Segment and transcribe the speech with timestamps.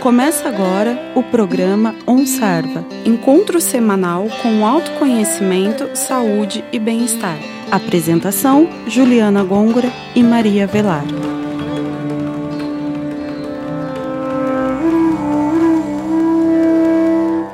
[0.00, 7.36] Começa agora o programa OnSarva, encontro semanal com autoconhecimento, saúde e bem-estar.
[7.68, 11.04] Apresentação: Juliana Gôngora e Maria Velar.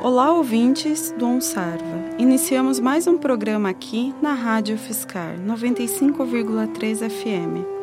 [0.03, 2.15] Olá, ouvintes do OnSarva.
[2.19, 7.74] Iniciamos mais um programa aqui na Rádio Fiscar 95,3 FM.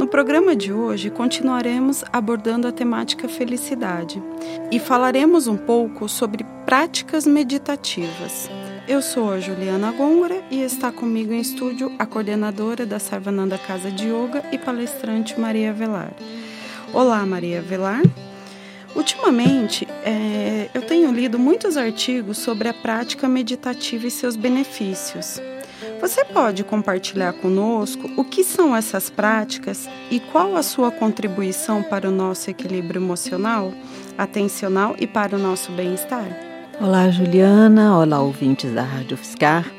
[0.00, 4.20] No programa de hoje, continuaremos abordando a temática felicidade
[4.72, 8.48] e falaremos um pouco sobre práticas meditativas.
[8.88, 13.90] Eu sou a Juliana Gôngora e está comigo em estúdio a coordenadora da Sarvananda Casa
[13.90, 16.14] de Yoga e palestrante Maria Velar.
[16.94, 18.00] Olá, Maria Velar.
[18.96, 25.38] Ultimamente, é, eu tenho lido muitos artigos sobre a prática meditativa e seus benefícios.
[26.00, 32.08] Você pode compartilhar conosco o que são essas práticas e qual a sua contribuição para
[32.08, 33.70] o nosso equilíbrio emocional,
[34.16, 36.26] atencional e para o nosso bem-estar?
[36.80, 37.98] Olá, Juliana.
[37.98, 39.70] Olá, ouvintes da Rádio Fiscar.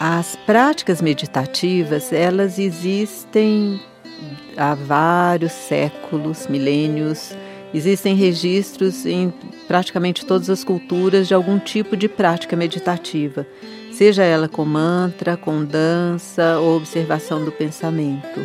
[0.00, 3.80] As práticas meditativas, elas existem
[4.56, 7.32] há vários séculos, milênios.
[7.72, 9.32] Existem registros em
[9.68, 13.46] praticamente todas as culturas de algum tipo de prática meditativa
[13.94, 18.44] seja ela com mantra, com dança ou observação do pensamento.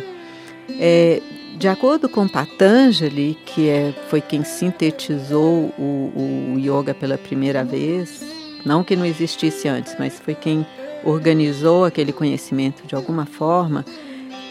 [0.78, 1.20] É,
[1.58, 8.24] de acordo com Patanjali, que é, foi quem sintetizou o, o yoga pela primeira vez,
[8.64, 10.64] não que não existisse antes, mas foi quem
[11.04, 13.84] organizou aquele conhecimento de alguma forma,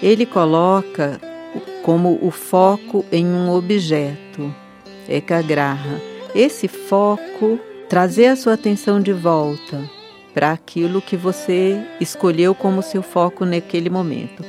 [0.04, 1.20] ele coloca
[1.84, 4.54] como o foco em um objeto,
[5.08, 6.02] ekagraha.
[6.36, 9.99] Esse foco, trazer a sua atenção de volta
[10.34, 14.44] para aquilo que você escolheu como seu foco naquele momento.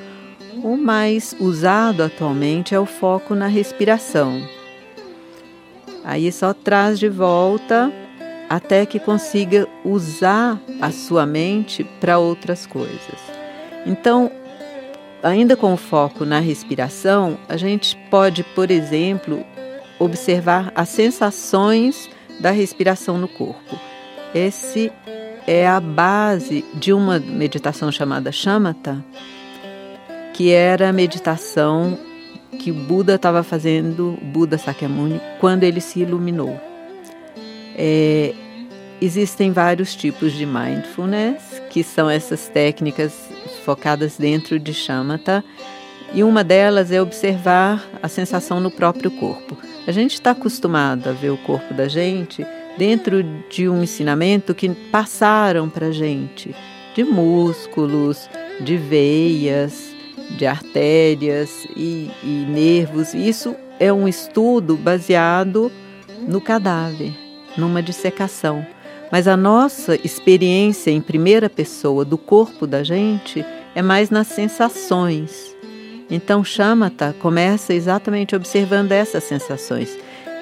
[0.63, 4.43] O mais usado atualmente é o foco na respiração.
[6.05, 7.93] Aí só traz de volta
[8.49, 13.21] até que consiga usar a sua mente para outras coisas.
[13.87, 14.31] Então,
[15.23, 19.45] ainda com foco na respiração, a gente pode, por exemplo,
[19.99, 22.11] observar as sensações
[22.41, 23.79] da respiração no corpo.
[24.35, 24.91] Esse
[25.47, 29.05] é a base de uma meditação chamada Shamatha,
[30.35, 31.99] que era a meditação
[32.59, 36.61] que Buda estava fazendo, Buda Sakyamuni, quando ele se iluminou.
[37.77, 38.35] É,
[39.01, 43.13] existem vários tipos de mindfulness, que são essas técnicas
[43.65, 45.45] focadas dentro de Shamatha,
[46.13, 49.57] e uma delas é observar a sensação no próprio corpo.
[49.87, 52.45] A gente está acostumado a ver o corpo da gente
[52.77, 56.55] dentro de um ensinamento que passaram para a gente,
[56.95, 58.29] de músculos,
[58.61, 59.95] de veias,
[60.37, 63.15] de artérias e, e nervos.
[63.15, 65.71] Isso é um estudo baseado
[66.27, 67.13] no cadáver,
[67.57, 68.65] numa dissecação.
[69.11, 73.45] Mas a nossa experiência em primeira pessoa do corpo da gente
[73.75, 75.57] é mais nas sensações.
[76.09, 79.97] Então, Shamatha começa exatamente observando essas sensações.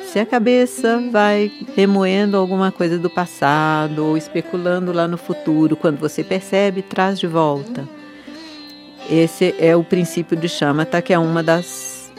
[0.09, 5.99] Se a cabeça vai remoendo alguma coisa do passado ou especulando lá no futuro, quando
[5.99, 7.87] você percebe, traz de volta.
[9.11, 12.11] Esse é o princípio de Shamatha, que é uma das,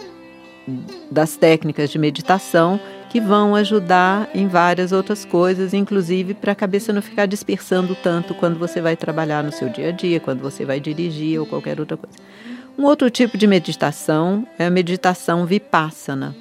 [1.10, 2.80] das técnicas de meditação
[3.10, 8.36] que vão ajudar em várias outras coisas, inclusive para a cabeça não ficar dispersando tanto
[8.36, 11.80] quando você vai trabalhar no seu dia a dia, quando você vai dirigir ou qualquer
[11.80, 12.16] outra coisa.
[12.78, 16.36] Um outro tipo de meditação é a meditação vipassana.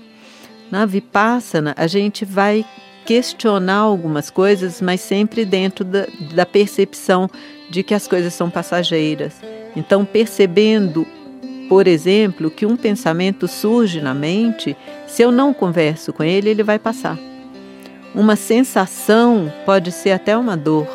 [0.70, 2.64] Na Vipassana, a gente vai
[3.06, 7.28] questionar algumas coisas, mas sempre dentro da, da percepção
[7.70, 9.40] de que as coisas são passageiras.
[9.74, 11.06] Então, percebendo,
[11.70, 14.76] por exemplo, que um pensamento surge na mente,
[15.06, 17.18] se eu não converso com ele, ele vai passar.
[18.14, 20.88] Uma sensação pode ser até uma dor.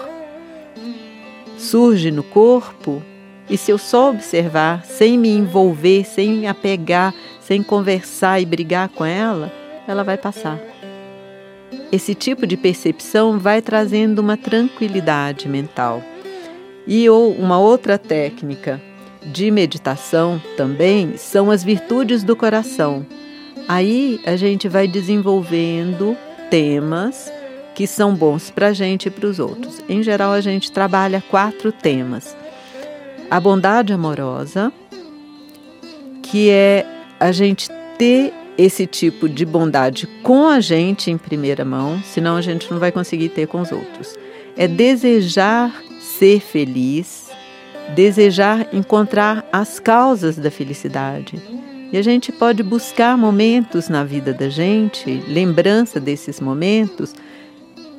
[1.58, 3.02] Surge no corpo,
[3.50, 8.90] e se eu só observar, sem me envolver, sem me apegar, sem conversar e brigar
[8.90, 9.52] com ela,
[9.88, 10.60] ela vai passar.
[11.92, 16.02] Esse tipo de percepção vai trazendo uma tranquilidade mental.
[16.86, 18.82] E ou uma outra técnica
[19.26, 23.06] de meditação também são as virtudes do coração.
[23.68, 26.18] Aí a gente vai desenvolvendo
[26.50, 27.32] temas
[27.74, 29.82] que são bons para a gente e para os outros.
[29.88, 32.36] Em geral, a gente trabalha quatro temas:
[33.30, 34.72] a bondade amorosa,
[36.22, 36.86] que é
[37.20, 42.42] a gente ter esse tipo de bondade com a gente em primeira mão, senão a
[42.42, 44.16] gente não vai conseguir ter com os outros.
[44.56, 47.32] É desejar ser feliz,
[47.96, 51.42] desejar encontrar as causas da felicidade,
[51.92, 57.14] E a gente pode buscar momentos na vida da gente, lembrança desses momentos,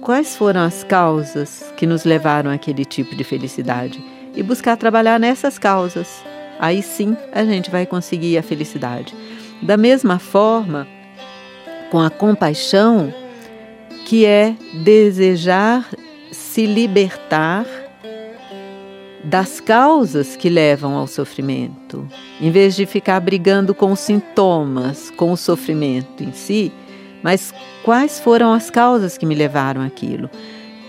[0.01, 4.05] quais foram as causas que nos levaram àquele tipo de felicidade
[4.35, 6.25] e buscar trabalhar nessas causas.
[6.59, 9.15] Aí sim a gente vai conseguir a felicidade.
[9.63, 10.87] Da mesma forma,
[11.91, 13.13] com a compaixão,
[14.05, 15.89] que é desejar
[16.31, 17.67] se libertar
[19.25, 22.07] das causas que levam ao sofrimento,
[22.41, 26.71] em vez de ficar brigando com os sintomas, com o sofrimento em si,
[27.23, 30.29] mas quais foram as causas que me levaram àquilo.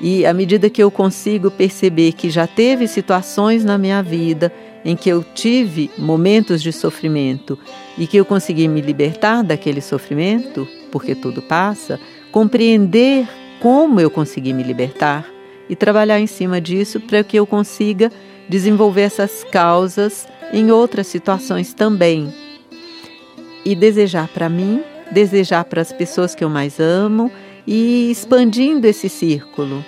[0.01, 4.51] E à medida que eu consigo perceber que já teve situações na minha vida
[4.85, 7.57] em que eu tive momentos de sofrimento
[7.97, 11.99] e que eu consegui me libertar daquele sofrimento, porque tudo passa,
[12.31, 13.27] compreender
[13.59, 15.27] como eu consegui me libertar
[15.67, 18.11] e trabalhar em cima disso para que eu consiga
[18.47, 22.31] desenvolver essas causas em outras situações também.
[23.65, 27.31] E desejar para mim, desejar para as pessoas que eu mais amo
[27.65, 29.83] e expandindo esse círculo.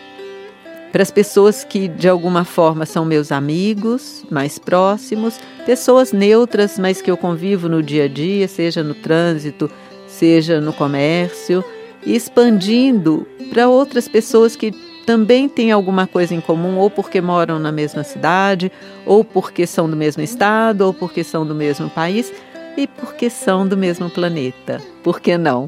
[0.92, 7.01] Para as pessoas que de alguma forma são meus amigos mais próximos, pessoas neutras, mas
[7.01, 9.69] que eu convivo no dia a dia, seja no trânsito,
[10.07, 11.63] seja no comércio,
[12.06, 14.72] e expandindo para outras pessoas que
[15.06, 18.72] também têm alguma coisa em comum, ou porque moram na mesma cidade,
[19.06, 22.31] ou porque são do mesmo estado, ou porque são do mesmo país
[22.78, 24.81] e porque são do mesmo planeta.
[25.04, 25.68] Por que não?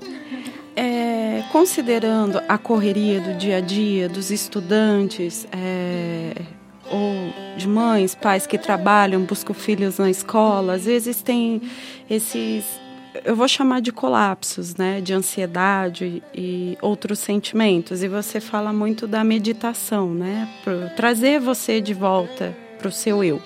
[1.51, 6.34] Considerando a correria do dia a dia dos estudantes, é,
[6.92, 11.62] ou de mães, pais que trabalham, buscam filhos na escola, às vezes tem
[12.10, 12.80] esses
[13.25, 18.04] eu vou chamar de colapsos, né, de ansiedade e outros sentimentos.
[18.04, 20.48] E você fala muito da meditação, né,
[20.95, 23.42] trazer você de volta para o seu eu.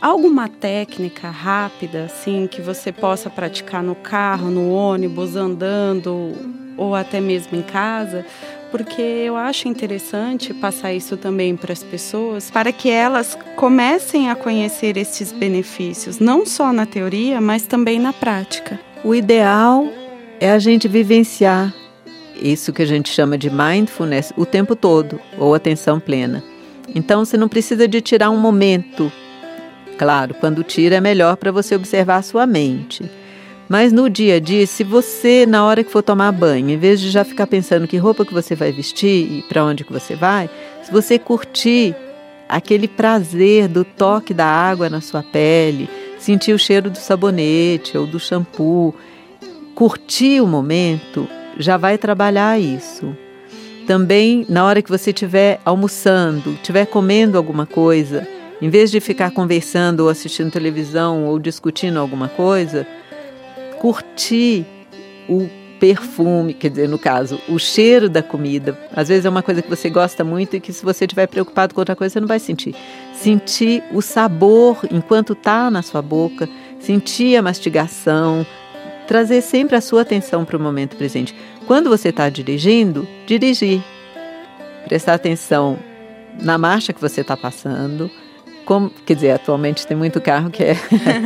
[0.00, 6.34] Alguma técnica rápida, assim, que você possa praticar no carro, no ônibus, andando
[6.78, 8.24] ou até mesmo em casa?
[8.70, 14.34] Porque eu acho interessante passar isso também para as pessoas, para que elas comecem a
[14.34, 18.78] conhecer esses benefícios, não só na teoria, mas também na prática.
[19.04, 19.86] O ideal
[20.40, 21.74] é a gente vivenciar
[22.42, 26.42] isso que a gente chama de mindfulness o tempo todo, ou atenção plena.
[26.94, 29.12] Então você não precisa de tirar um momento.
[29.98, 33.10] Claro, quando tira é melhor para você observar a sua mente.
[33.68, 36.98] Mas no dia a dia, se você, na hora que for tomar banho, em vez
[37.00, 40.14] de já ficar pensando que roupa que você vai vestir e para onde que você
[40.14, 40.48] vai,
[40.82, 41.94] se você curtir
[42.48, 45.88] aquele prazer do toque da água na sua pele,
[46.18, 48.94] sentir o cheiro do sabonete ou do shampoo,
[49.74, 51.28] curtir o momento,
[51.58, 53.14] já vai trabalhar isso.
[53.86, 58.26] Também, na hora que você estiver almoçando, estiver comendo alguma coisa,
[58.62, 62.86] em vez de ficar conversando ou assistindo televisão ou discutindo alguma coisa,
[63.78, 64.66] curtir
[65.28, 65.48] o
[65.78, 68.76] perfume, quer dizer, no caso, o cheiro da comida.
[68.94, 71.74] Às vezes é uma coisa que você gosta muito e que se você estiver preocupado
[71.74, 72.74] com outra coisa, você não vai sentir.
[73.14, 76.48] Sentir o sabor enquanto está na sua boca,
[76.80, 78.44] sentir a mastigação,
[79.06, 81.34] trazer sempre a sua atenção para o momento presente.
[81.66, 83.82] Quando você está dirigindo, dirigir.
[84.86, 85.78] Prestar atenção
[86.40, 88.10] na marcha que você está passando.
[88.64, 90.76] Como, quer dizer, atualmente tem muito carro que é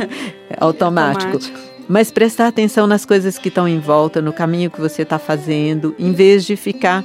[0.59, 1.33] automático.
[1.33, 5.19] automático mas prestar atenção nas coisas que estão em volta, no caminho que você está
[5.19, 7.03] fazendo, em vez de ficar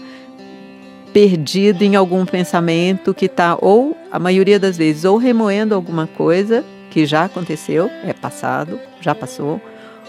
[1.12, 6.64] perdido em algum pensamento que está, ou a maioria das vezes, ou remoendo alguma coisa
[6.90, 9.61] que já aconteceu, é passado, já passou,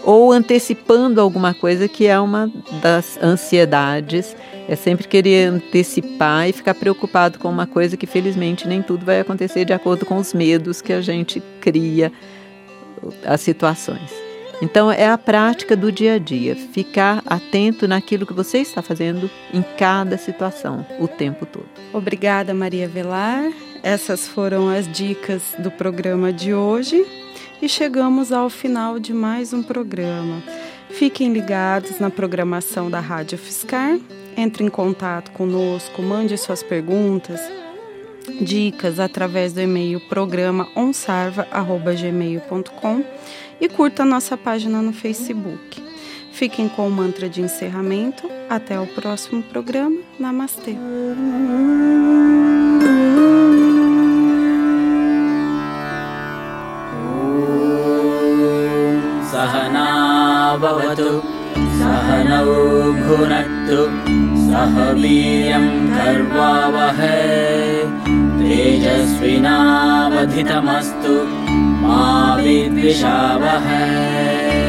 [0.04, 2.50] ou antecipando alguma coisa que é uma
[2.80, 4.36] das ansiedades.
[4.68, 9.20] É sempre querer antecipar e ficar preocupado com uma coisa que, felizmente, nem tudo vai
[9.20, 12.12] acontecer de acordo com os medos que a gente cria
[13.26, 14.29] as situações.
[14.62, 19.30] Então, é a prática do dia a dia, ficar atento naquilo que você está fazendo
[19.54, 21.66] em cada situação, o tempo todo.
[21.92, 23.50] Obrigada, Maria Velar.
[23.82, 27.06] Essas foram as dicas do programa de hoje
[27.62, 30.42] e chegamos ao final de mais um programa.
[30.90, 33.98] Fiquem ligados na programação da Rádio Fiscar.
[34.36, 37.40] Entre em contato conosco, mande suas perguntas,
[38.41, 43.03] dicas através do e-mail programa onsarva.gmail.com
[43.61, 45.83] e curta a nossa página no Facebook.
[46.31, 48.27] Fiquem com o mantra de encerramento.
[48.49, 50.01] Até o próximo programa.
[50.19, 50.75] Namastê.
[59.35, 61.09] सहनावतु
[61.80, 62.54] सहनौ
[63.00, 63.80] भुनक्तु
[64.46, 65.66] सह वीर्यं
[65.96, 67.18] कर्वावहै
[68.38, 71.16] तेजस्विनावधितमस्तु
[71.82, 72.00] मा
[72.44, 74.59] विद्विषावहै